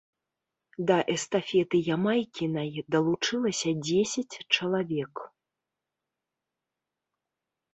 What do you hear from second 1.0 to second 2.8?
эстафеты Ямайкінай